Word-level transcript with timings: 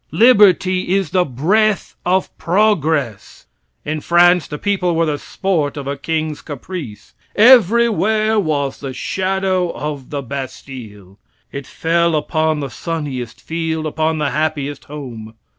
Liberty 0.09 0.95
is 0.95 1.11
the 1.11 1.23
breath 1.25 1.95
of 2.07 2.35
progress. 2.39 3.45
In 3.85 4.01
France 4.01 4.47
the 4.47 4.57
people 4.57 4.95
were 4.95 5.05
the 5.05 5.19
sport 5.19 5.77
of 5.77 5.85
a 5.85 5.95
king's 5.95 6.41
caprice. 6.41 7.13
Everywhere 7.35 8.39
was 8.39 8.79
the 8.79 8.93
shadow 8.93 9.69
of 9.73 10.09
the 10.09 10.23
Bastille. 10.23 11.19
It 11.51 11.67
fell 11.67 12.15
upon 12.15 12.61
the 12.61 12.71
sunniest 12.71 13.39
field, 13.41 13.85
upon 13.85 14.17
the 14.17 14.31
happiest 14.31 14.85
home. 14.85 15.35